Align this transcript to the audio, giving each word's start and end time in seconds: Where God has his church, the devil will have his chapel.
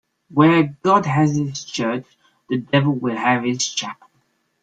Where 0.33 0.63
God 0.81 1.05
has 1.05 1.35
his 1.35 1.63
church, 1.63 2.05
the 2.49 2.57
devil 2.57 2.95
will 2.95 3.15
have 3.15 3.43
his 3.43 3.63
chapel. 3.67 4.09